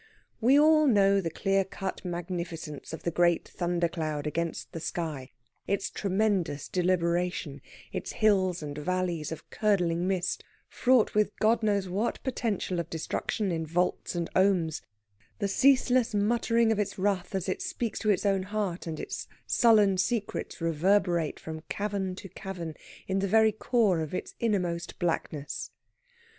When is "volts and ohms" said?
13.63-14.81